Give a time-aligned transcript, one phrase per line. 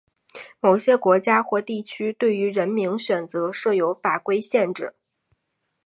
[0.59, 4.95] 某些国家或地区对于人名选择设有法规限制。